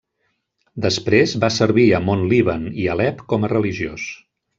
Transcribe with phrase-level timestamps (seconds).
[0.85, 4.09] Després va servir a Mont Líban i Alep com a religiós.